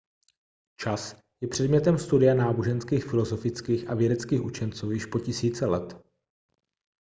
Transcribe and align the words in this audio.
čas 0.79 1.15
je 1.41 1.47
předmětem 1.47 1.97
studia 1.99 2.33
náboženských 2.35 3.03
filozofických 3.05 3.89
a 3.89 3.95
vědeckých 3.95 4.41
učenců 4.41 4.91
již 4.91 5.05
po 5.05 5.19
tisíce 5.19 5.65
let 5.65 5.97